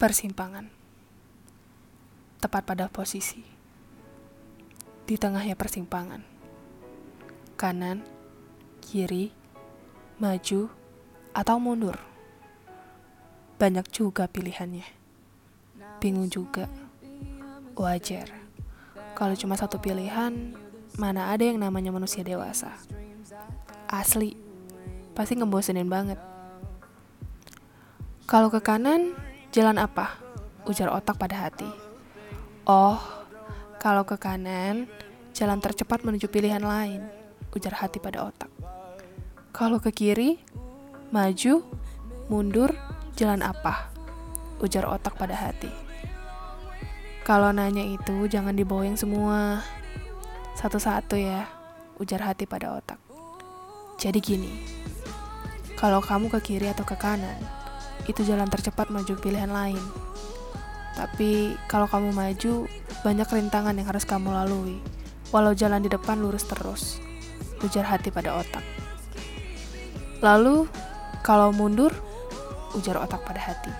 [0.00, 0.64] Persimpangan.
[2.40, 3.44] Tepat pada posisi.
[5.04, 6.24] Di tengahnya persimpangan.
[7.60, 8.00] Kanan,
[8.80, 9.28] kiri,
[10.16, 10.72] maju,
[11.36, 12.00] atau mundur.
[13.60, 14.88] Banyak juga pilihannya.
[16.00, 16.64] Bingung juga.
[17.76, 18.32] Wajar.
[19.12, 20.56] Kalau cuma satu pilihan,
[20.96, 22.72] mana ada yang namanya manusia dewasa.
[23.84, 24.32] Asli,
[25.12, 26.16] pasti ngebosenin banget.
[28.24, 30.14] Kalau ke kanan, Jalan apa?
[30.62, 31.66] Ujar otak pada hati.
[32.70, 33.02] Oh,
[33.82, 34.86] kalau ke kanan,
[35.34, 37.02] jalan tercepat menuju pilihan lain.
[37.50, 38.46] Ujar hati pada otak.
[39.50, 40.38] Kalau ke kiri,
[41.10, 41.66] maju,
[42.30, 42.70] mundur,
[43.18, 43.90] jalan apa?
[44.62, 45.74] Ujar otak pada hati.
[47.26, 49.66] Kalau nanya itu jangan dibawain semua.
[50.54, 51.50] Satu-satu ya,
[51.98, 53.02] ujar hati pada otak.
[53.98, 54.54] Jadi gini,
[55.74, 57.59] kalau kamu ke kiri atau ke kanan,
[58.10, 59.80] itu jalan tercepat menuju pilihan lain.
[60.98, 62.66] Tapi kalau kamu maju,
[63.06, 64.82] banyak rintangan yang harus kamu lalui.
[65.30, 66.98] Walau jalan di depan lurus terus,
[67.62, 68.66] ujar hati pada otak.
[70.20, 70.66] Lalu,
[71.22, 71.94] kalau mundur,
[72.74, 73.72] ujar otak pada hati.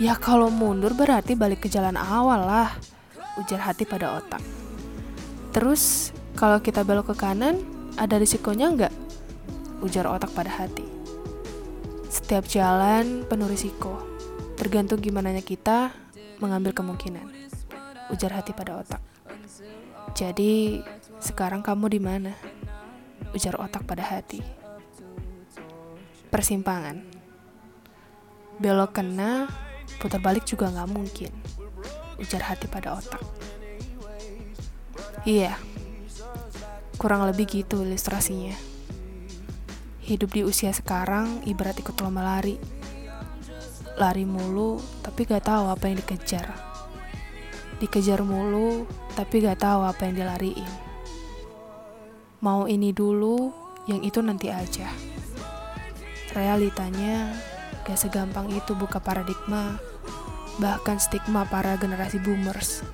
[0.00, 2.72] Ya kalau mundur berarti balik ke jalan awal lah,
[3.36, 4.40] ujar hati pada otak.
[5.52, 7.60] Terus, kalau kita belok ke kanan,
[8.00, 8.94] ada risikonya nggak?
[9.84, 11.01] Ujar otak pada hati.
[12.22, 13.98] Setiap jalan penuh risiko,
[14.56, 15.92] tergantung gimana kita
[16.38, 17.28] mengambil kemungkinan.
[18.08, 19.02] Ujar hati pada otak.
[20.16, 20.80] Jadi,
[21.20, 22.32] sekarang kamu di mana?
[23.36, 24.40] Ujar otak pada hati.
[26.32, 27.04] Persimpangan.
[28.62, 29.50] Belok kena,
[30.00, 31.32] putar balik juga nggak mungkin.
[32.22, 33.20] Ujar hati pada otak.
[35.28, 35.58] Iya,
[36.96, 38.71] kurang lebih gitu ilustrasinya.
[40.12, 42.60] Hidup di usia sekarang ibarat ikut lomba lari.
[43.96, 46.52] Lari mulu, tapi gak tahu apa yang dikejar.
[47.80, 48.84] Dikejar mulu,
[49.16, 50.68] tapi gak tahu apa yang dilariin.
[52.44, 53.56] Mau ini dulu,
[53.88, 54.92] yang itu nanti aja.
[56.36, 57.32] Realitanya
[57.88, 59.80] gak segampang itu buka paradigma,
[60.60, 62.84] bahkan stigma para generasi boomers.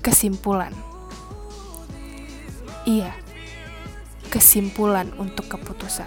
[0.00, 0.72] Kesimpulan.
[2.88, 3.27] Iya,
[4.38, 6.06] kesimpulan untuk keputusan.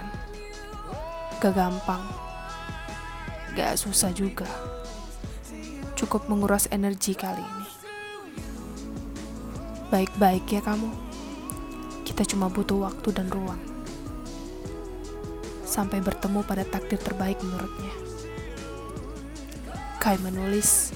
[1.43, 1.99] Gak gampang,
[3.59, 4.47] gak susah juga.
[5.99, 7.67] Cukup menguras energi kali ini.
[9.91, 10.87] Baik-baik ya kamu.
[12.07, 13.59] Kita cuma butuh waktu dan ruang.
[15.67, 17.91] Sampai bertemu pada takdir terbaik menurutnya.
[19.99, 20.95] Kai menulis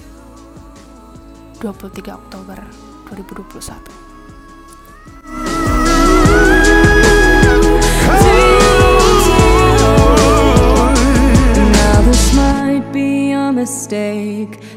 [1.60, 2.64] 23 Oktober
[3.12, 4.15] 2021.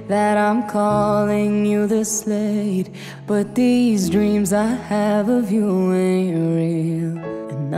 [0.07, 2.90] That I'm calling you this late.
[3.28, 7.69] But these dreams I have of you ain't real.